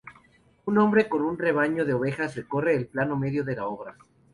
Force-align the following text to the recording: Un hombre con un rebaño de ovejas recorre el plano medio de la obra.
Un 0.65 0.79
hombre 0.79 1.07
con 1.07 1.21
un 1.21 1.37
rebaño 1.37 1.85
de 1.85 1.93
ovejas 1.93 2.35
recorre 2.35 2.75
el 2.75 2.87
plano 2.87 3.15
medio 3.15 3.43
de 3.43 3.55
la 3.55 3.67
obra. 3.67 3.95